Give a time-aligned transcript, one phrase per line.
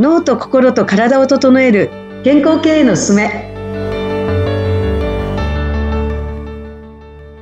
[0.00, 1.90] 脳と心と体を整える
[2.24, 3.52] 健康経営のすすめ。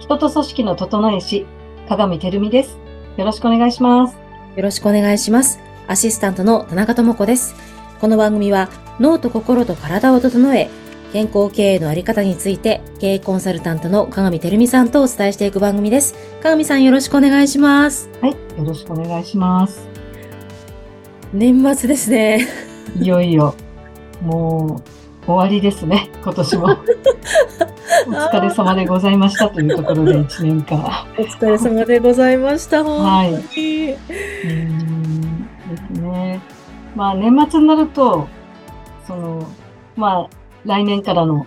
[0.01, 1.47] 人と組織の整え師
[1.88, 2.76] 鏡てるみです。
[3.17, 4.17] よろしくお願いします。
[4.56, 5.60] よろしくお願いします。
[5.87, 7.54] アシスタントの田中智子です。
[8.01, 8.69] この番組は
[8.99, 10.69] 脳と心と体を整え
[11.13, 16.16] 健康経営のあり方について経営コンサルタントの鏡てるみさんとお伝えしていく番組です。
[16.43, 18.11] 鏡さんよろしくお願いします。
[18.20, 19.88] はいよろしくお願いします
[21.32, 22.46] 年末ですね。
[22.98, 23.55] いよいよ、
[24.23, 24.82] も
[25.23, 26.68] う、終わりですね、今年も。
[28.09, 30.78] お疲れ様でございましたというところで1年間。
[31.18, 32.82] お疲れ様でございました。
[32.82, 33.34] はい。
[33.34, 33.37] う
[34.52, 36.41] んですね。
[36.96, 38.26] まあ、年末になると、
[39.06, 39.46] その、
[39.96, 40.29] まあ、
[40.65, 41.46] 来年からの、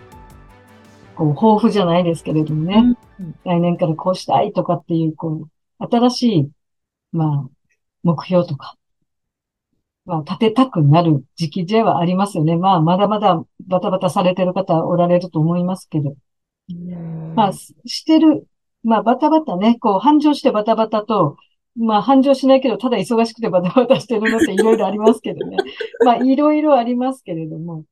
[1.15, 5.47] こう、抱負じゃないですけれどもね、うん、来年からこうしたいとかっていう、こ
[5.79, 6.49] う、新しい、
[7.11, 7.49] まあ、
[8.03, 8.75] 目標とか、
[10.05, 12.57] まあ、立てたくなる時期ではありますよね。
[12.57, 16.15] まあ、まだまだバタバタされてる方おられると思いますけど。
[17.35, 18.47] まあ、してる、
[18.83, 21.37] まあ、バタバタね、こう、繁盛してバタバタと、
[21.75, 25.57] まあ、繁盛しないけど、ただ忙しくてバタバタしてるのっていろいろありますけどね。
[26.03, 27.85] まあ、いろいろありますけれども。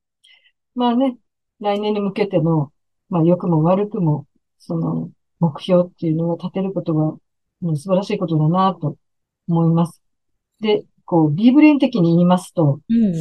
[0.76, 1.18] まあね、
[1.60, 2.72] 来年に向けての、
[3.10, 4.26] まあ、良くも悪くも、
[4.58, 7.04] その、目標っていうのを立てることが、
[7.62, 8.98] もう素晴らしいことだなと
[9.48, 10.02] 思います。
[10.60, 13.14] で、こう、ビーブレーン的に言いますと、うん、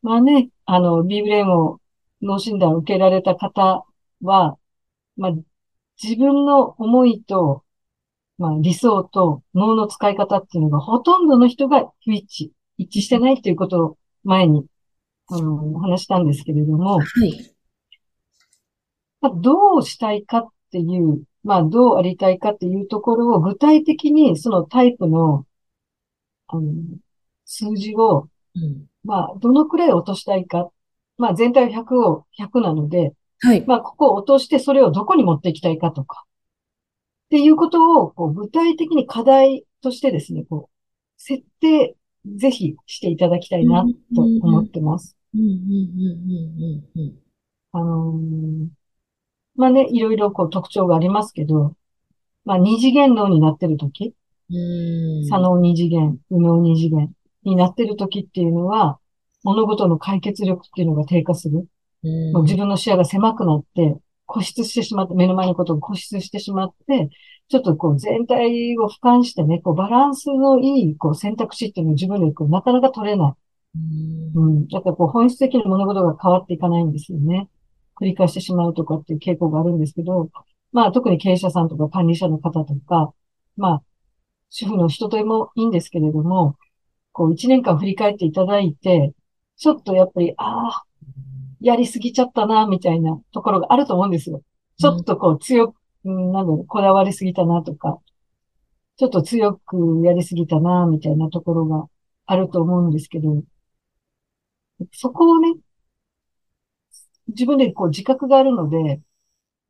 [0.00, 1.78] まあね、あの、ビーブレーンを
[2.22, 3.84] 脳診断を受けられた方
[4.22, 4.56] は、
[5.18, 5.32] まあ、
[6.02, 7.62] 自分の思いと、
[8.38, 14.64] まあ、理想と脳の使い方っていうのがほとんどの人が不一致、一致してないっていうことを前に、
[15.26, 17.54] あの、話したんですけれども、はい。
[19.20, 25.44] まあ、どうしたいかっていう、まあ、どうありたいかっていうところを具体的にそのタイプの
[26.56, 26.72] あの、
[27.44, 30.70] 数字を、うん、まあ、どのくらい落としたいか。
[31.16, 33.64] まあ、全体100を100なので、はい。
[33.66, 36.24] まあ、ここを落としてそれをどこに持っていきたいかとか。
[37.26, 40.74] っていうことを、こう、具体的に課題としてですね、こう、
[41.16, 41.96] 設定、
[42.36, 43.84] ぜひしていただきたいな、
[44.14, 45.16] と思ってます。
[47.72, 48.68] あのー、
[49.56, 51.76] まあね、いろいろこう特徴がありますけど、
[52.44, 54.14] まあ二次元脳になってるとき、
[55.28, 57.12] 左脳二次元、右脳二次元
[57.44, 58.98] になってる時っていうのは、
[59.42, 61.66] 物事の解決力っていうのが低下する。
[62.32, 67.10] もう自分の視野が狭くなって、固執してしまって、目の前のことを固執してしまって、
[67.48, 73.32] ちょっとこう全体を俯瞰してね、こうバランスのいいこう選択肢っていうのを自分でこうなかなか取れない。
[74.34, 74.68] うん。
[74.68, 77.48] だからこう本質的に物事が変わっていかないんですよね。
[78.00, 80.30] 繰り返してしまうとかっていう傾向があるんですけど、
[80.72, 83.12] まあ特に経営者さんとか管理者の方とか、
[83.56, 83.82] まあ
[84.56, 86.56] 主婦の人ともいいんですけれども、
[87.10, 89.12] こう一年間振り返っていただいて、
[89.56, 90.84] ちょっとやっぱり、ああ、
[91.60, 94.42] やりすぎちゃったな、みたいなところがあると思うんですよ。
[94.78, 97.98] ちょっとこう強く、うん、なんだろう、こだわりすぎたなとか、
[98.96, 101.86] ちょっと強くやりすぎたな、みたいなところが
[102.26, 103.42] あると思うんですけど、
[104.92, 105.52] そこをね、
[107.26, 109.00] 自分でこう自覚があるので、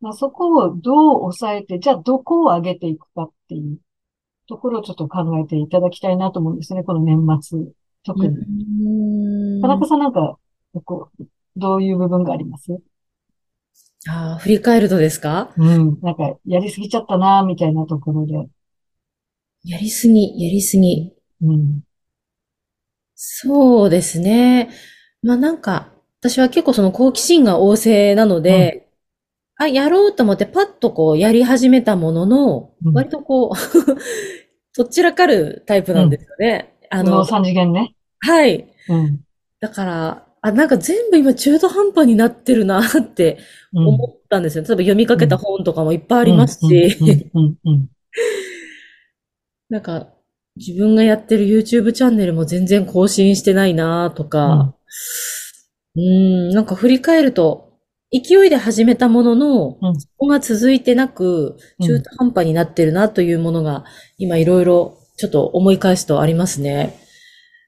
[0.03, 3.79] まあ、そこをどう抑えて、じゃあどこを上げていくかっていう
[4.49, 7.61] ところをちょっと考えていただきたいなと思うんですね、この年末、
[8.05, 8.37] 特に。
[9.63, 10.39] 田中さんなんか、
[10.85, 11.25] こう、
[11.57, 12.79] どういう部分があります？
[14.07, 15.53] ああ、振り返るとですか？
[15.57, 15.99] うん。
[16.03, 18.35] なんか、やりすぎちゃったな、みたいなところで。
[19.65, 21.13] やりすぎ、やりすぎ。
[21.43, 21.81] うん。
[23.15, 24.69] そうですね。
[25.23, 28.84] まあなんか、私は結構その好奇心が旺盛なので、
[29.57, 33.57] あ、やろうと思ってパッとこうやり始めたものの、うん、割とこう
[34.73, 36.75] そちらかるタイプなんですよね。
[36.93, 37.95] うん、あの、三次元ね。
[38.21, 38.67] はい。
[38.89, 39.21] うん。
[39.61, 43.39] だから、あ、なんか全部今中途半端になってるなって
[43.73, 44.65] 思ったんですよ。
[44.65, 47.31] 例えば読みかけた本とかもいっぱいありますし。
[49.71, 50.09] なんか、
[50.57, 54.75] 自分がやってる YouTube チャンネルも全然更新してないなとか、
[55.97, 57.64] うん、ん、なんか振り返ると、
[58.15, 63.85] 勢いで始めたものの、うん、そこが続いてなく、中途半端になってるなというものが、
[64.19, 66.97] 今いろいろちょっと思い返すとありますね。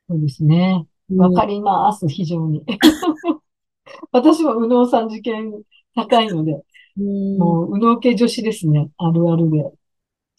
[0.08, 0.86] そうですね。
[1.16, 2.64] わかります、非常に。
[4.12, 5.52] 私も右脳さん受験
[5.96, 8.90] 高いので、うもう右脳系女子ですね。
[8.98, 9.58] あるあるで。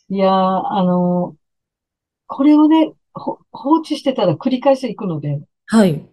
[0.10, 1.38] いやー、あのー、
[2.28, 5.42] これをね、放置してたら繰り返していくので。
[5.66, 6.06] はい。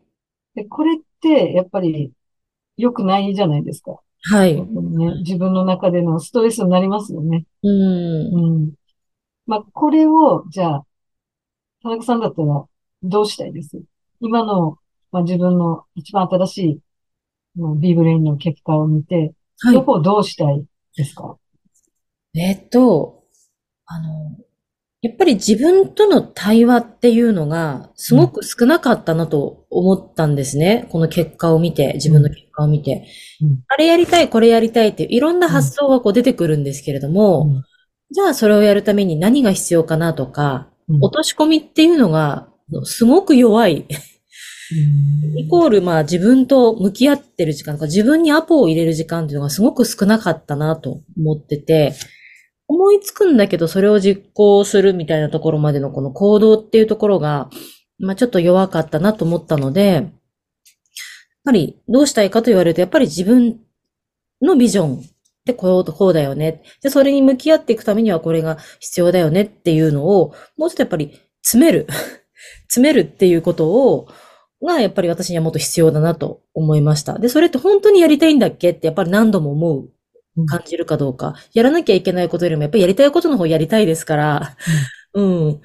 [0.55, 2.13] で、これって、やっぱり、
[2.77, 4.01] 良くないじゃないですか。
[4.31, 4.55] はい。
[4.55, 7.47] ね、自分の中でのストレスになりますよね。
[7.63, 7.73] うん。
[7.73, 8.73] うん。
[9.47, 10.87] まあ、これを、じゃあ、
[11.83, 12.65] 田中さんだったら、
[13.03, 13.83] どうしたいです？
[14.21, 14.79] 今の、
[15.13, 16.59] まあ、自分の一番新し
[17.57, 19.75] い、もうビーブレインの結果を見て、はい。
[19.75, 20.65] どこをどうしたい
[20.97, 21.37] ですか？
[22.35, 23.25] えっと、
[23.85, 24.37] あの、
[25.05, 30.89] やっぱり自分との対話っていうのがすうん、ごく少なかったなと思ったんですね。
[30.89, 33.07] この結果を見て、自うん、分の結果を見て。
[33.43, 37.65] うん、あれやりたい、これやりたいっていろんなうん、発想がこう出てくるんですけれども、うん、
[38.13, 42.49] じゃあそれをやるために何が必要かなとか、うん、落とし込みっていうのが
[42.85, 43.87] すごく弱い。
[43.87, 51.93] うん、イコールまあ自分と向き合ってる時間とか自分にアポを入れる時間っていうのがすごく少なかったなと思ってて、
[52.67, 57.51] 思いつくんだけど、それを実行するみたいなところまでのこの行動っていうところが、
[57.99, 60.05] まあちょっと弱かったなと思ったので、やっ
[61.45, 63.61] ぱりどうしたいかと言われると、やっぱり自分
[64.41, 65.03] のビジョンっ
[65.45, 66.63] てこう、こうだよね。
[66.83, 71.87] で、それに向き合っていくためにはこれが必要だよねっていうのを、もうちょっとやっぱり詰める。
[72.69, 74.09] 詰めるっていうことを、
[74.63, 77.19] がやっぱり私にはもっと必要だなと思いました。
[77.19, 79.91] で、それって本当にやりたいんだっけってやっぱり何度も思う、
[80.47, 81.35] 感じるかどうか。
[81.53, 84.57] やらなきゃいけないことよりも、やっぱりやりたいことの方やりたいですから、
[85.15, 85.61] うん、うん。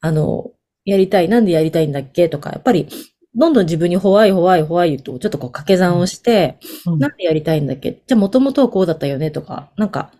[0.00, 0.52] あの、
[0.84, 2.88] やりたい、なんでやりたいんだっけとか、やっぱり、
[3.34, 8.02] どんどん自分にホワイホワイホワイと、ちょっとこう掛け算をして、うん、なんでやりたいんだっけ？
[8.06, 10.12] じゃあ、もともとはこうだったよねとか、なんか、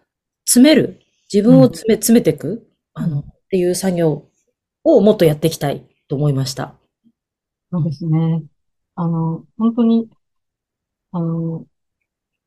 [0.47, 1.01] 詰める。
[1.33, 2.67] 自分を詰め、詰めていく。
[2.95, 4.25] あの、っていう作業
[4.85, 6.75] をもっとやっていきたいと思いました。
[7.71, 8.43] そうですね。
[8.95, 10.09] あの、本当に、
[11.13, 11.65] あの、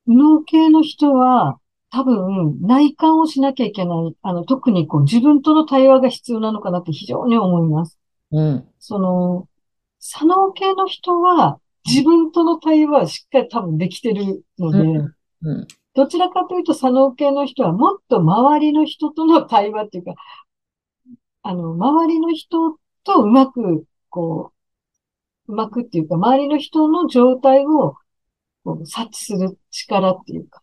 [0.07, 1.59] 右脳系の人は、
[1.91, 4.15] 多分、内観をしなきゃいけない。
[4.21, 7.97] あの、特にこう、自分との対話が必要なのかなって非常に思います。
[8.31, 8.67] うん。
[8.79, 9.47] その、
[9.99, 14.93] 左脳系の人は、自分との対話はしっかり多分できてるのうん。
[14.93, 14.99] で、
[15.43, 15.67] うん。
[15.93, 20.15] どちらかというと左脳系の人はもっと周りの人との対話っていうか、
[21.43, 24.51] あの、周りの人とうまく、こ
[25.47, 27.95] う、うまくっていうか、周りの人の状態を
[28.65, 30.61] こう察知する力っていうか、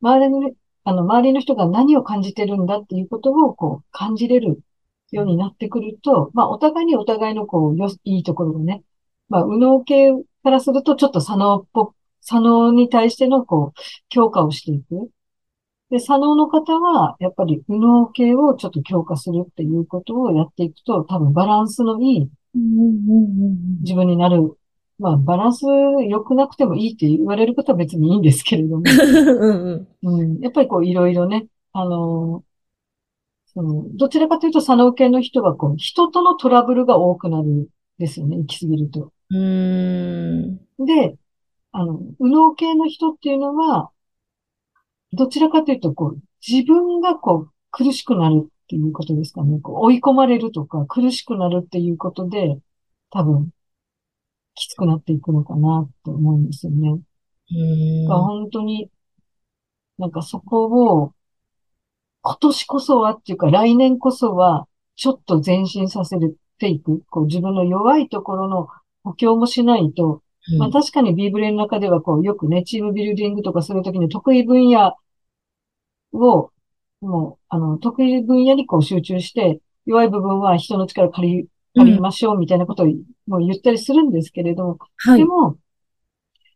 [0.00, 0.50] 周りの、
[0.84, 4.60] あの、周りの人が何を感じてるんだっていうことを、こう、感じれる
[5.10, 8.82] ようになってくると、まあ、お互いにお互いの、こう、よ、いいところをね、
[9.28, 10.12] まあ、右脳系
[10.42, 15.10] からすると、ちょっと左脳っぽ、左脳に対しての、こう、強化をしていく。
[15.90, 22.30] で、左脳の方は、やっぱり右脳系をちょっと強化するっていうことをやっていくと、多分バランスのいい
[23.82, 24.56] 自分になる。
[24.98, 25.62] まあ、バランス
[26.08, 30.20] 良くなくてもいいって言われることは別にいいんですけれども、 うんうん。
[30.22, 32.44] うんやっぱりこう、いろいろね、あの、
[33.46, 37.66] その、どちらかというと、左脳系の人は、こう、人とのトラブルが多くなるん
[37.98, 39.12] ですよね、行き過ぎると。
[39.30, 40.56] うーん。
[40.84, 41.16] で、
[41.72, 43.90] あの、右脳系の人っていうのは、
[45.12, 49.60] どちらかというと、こう、自分がこう、苦しくなるっていうことですかね。
[49.60, 52.58] こう追い込まれるとか、苦しくなるっていうことで、
[53.10, 53.50] 多分、
[54.54, 56.90] きつくなっていくのかなと思うんですよね。
[56.90, 58.06] うーん。
[58.08, 58.90] 本当に、
[59.98, 61.12] なんかそこを、
[62.22, 64.66] 今年こそはっていうか、来年こそは、
[64.96, 66.16] ちょっと前進させ
[66.58, 67.02] ていく。
[67.10, 68.68] こう、自分の弱いところの
[69.02, 70.22] 補強もしないと、
[70.58, 70.72] まあうん。
[70.72, 74.94] 確かにビーブレの中ではこう、よくね、チームビルディングとかするときに得意分野
[76.12, 76.50] を、
[77.00, 82.02] もう、あの、得意分野にこう集中して、弱い部分は人の力借り、借りうん。
[82.02, 82.86] ましょうみたいなことを
[83.26, 85.18] もう言ったりするんですけれども、はい。
[85.18, 85.56] でも、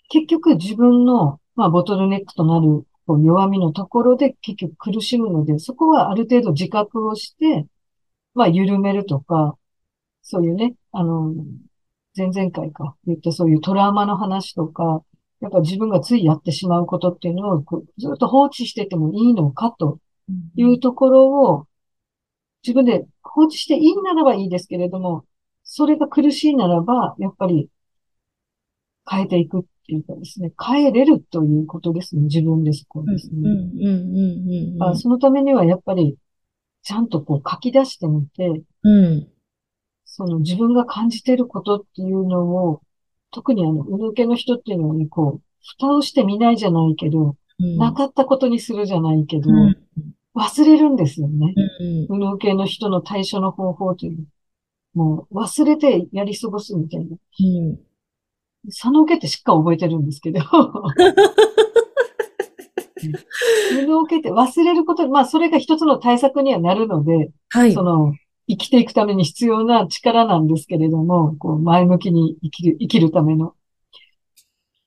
[0.08, 7.66] 結局自分の、まあ、ボトルネックとなるこう弱みのところで結局苦しむので、そこはある程度自覚をして、
[8.34, 9.56] まあ、緩めるとか、
[10.22, 11.34] そういうね、あの、
[12.16, 15.02] 前々回か言ったそういうトラウマの話とか、
[15.40, 20.00] やっぱ自分がついやってしまうことっていうのをこうずっと放置しててもいいのかと
[20.56, 21.66] いうところを
[22.62, 25.25] 自分で放置していいならばいいですけれども、
[25.65, 27.69] それが苦しいならば、やっぱり
[29.09, 32.23] 変えていくっていうかですね、変えれるということですね。
[32.23, 33.50] 自分でそこですね。
[34.97, 36.17] そのためにはやっぱり、
[36.83, 38.91] ちゃんとこう書き出してみて、うん。
[38.91, 39.29] うん。
[40.05, 42.83] その自分が感じていることっていうのを、
[43.31, 45.43] 特にあの、うぬけの人っていうのはね、こう、
[45.79, 47.77] 蓋をしてみないじゃないけど、うん。
[47.77, 50.15] なかったことにするじゃないけうん。
[50.38, 51.54] ど、忘れるんですよね。
[52.09, 52.23] うん。
[52.26, 54.26] うぬけの人の対処の方法という、
[54.95, 57.07] もう忘れてやり過ごすみたいな。
[57.07, 57.78] うん。
[58.66, 60.40] 佐野受けってしっかり覚えてるんですけど、
[63.73, 67.73] 無能系って忘れること、まあそれが一つの対策にはなるので、はい。
[67.73, 68.12] その、
[68.49, 73.54] 生きていくために必要な力なんですけれども、こう前向きに生きる、生きるための。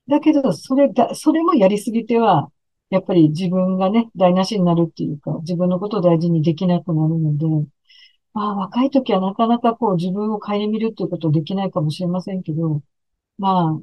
[0.08, 2.52] だけど、それだ、それもやりすぎては、
[2.92, 7.46] やっぱり自分がね、台無しになるっていうか、自分のことを大事にできなくなるので、
[8.34, 12.82] まあ若い時はなかなかこう自分を顧みるっていうことできないかもしれませんけど、
[13.38, 13.82] まあ、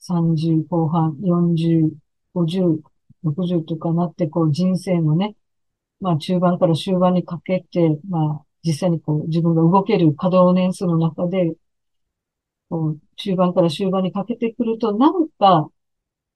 [0.00, 1.92] 30後半、40、
[2.34, 2.82] 50、
[3.24, 5.36] 60とかなって、こう人生のね、
[6.00, 11.54] まあ中盤から終盤にかけて、まあ実際にこう自分が動ける稼働年数の中で、
[12.68, 15.68] こう中盤から終盤にかけてくると、なんか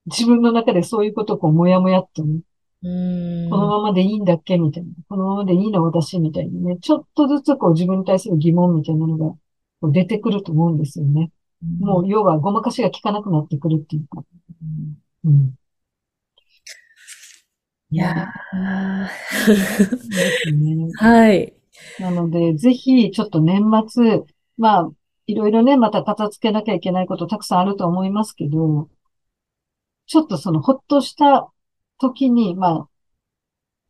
[0.07, 2.41] 自分の中でそういうことをこうもやもやっとね、
[2.83, 2.89] こ
[3.57, 4.91] のままでいいんだっけみたいな。
[5.09, 6.79] このままでいいの私みたいなね。
[6.81, 9.25] ちょっとずつこう自分に対する疑問みたいなのが
[9.81, 11.31] こう出てくると思うんですよね。
[11.81, 14.23] もう要はごまかしが効かなくなってくるっていうか。
[15.25, 15.55] うん。
[17.91, 19.07] いやー。
[19.49, 20.89] ですね。
[20.99, 21.55] はい。
[22.01, 24.23] なので、ぜひ、ちょっと年末、
[24.59, 24.91] まあ、
[25.27, 28.89] いろいろね、また片付けなきゃいけないことたくさんあると思いますけど、
[30.07, 31.51] ちょっとその、ほっとした
[31.99, 32.89] 時に、まあ、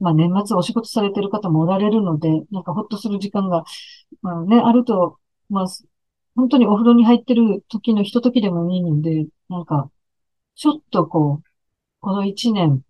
[0.00, 3.64] まあ年末お仕事されてる方もおられるので、なんかほっとする時間が、
[4.22, 5.18] まあね、あると、
[5.48, 5.66] まあ、
[6.36, 9.90] 本当にお風呂に入ってる時のひと時でもいいので、なんか、
[10.56, 11.50] ちょっとこう、
[12.00, 12.84] この一年、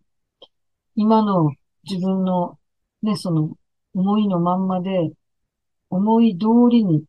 [0.96, 1.52] 今の
[1.84, 2.58] 自分の
[3.02, 3.56] ね、その
[3.94, 5.12] 思いのまんまで、
[5.90, 7.04] 思い通りに、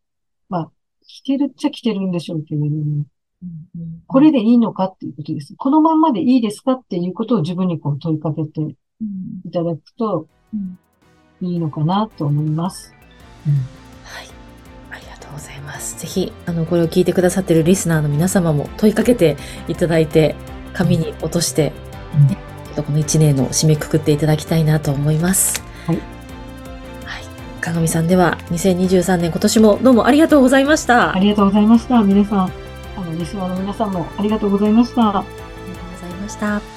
[0.50, 0.72] まあ、
[1.07, 3.05] 来てるっちゃ来てるんでしょうけれども、
[4.07, 5.55] これでいいのかっていうことです。
[5.57, 8.61] このまんまでいいですかっていうことを自分にこう問いかけて
[9.45, 10.27] いただくと、
[11.41, 12.93] いいのかなと思います。
[13.47, 13.53] うん、
[14.03, 14.27] はい。
[14.91, 15.99] ありがとうございます。
[15.99, 19.37] ぜひ、あの、これを聞いてくださっているリスナーの皆様も問いかけて
[19.67, 20.35] いただいて、
[20.73, 21.71] 紙に落として、
[22.29, 22.37] ね、
[22.75, 25.63] とこの1年の締めくくっていただきたいなと思います。
[25.87, 25.97] はい。
[27.05, 27.23] はい。
[27.61, 31.15] かがみさんでは、2023年今年もどうもありがとうございました。
[31.15, 32.03] ありがとうございました。
[32.03, 32.64] 皆さん、
[32.97, 35.19] あの、リスナーの皆さんもありがとうございました。
[35.19, 35.25] あ
[35.67, 36.75] りがとうございました。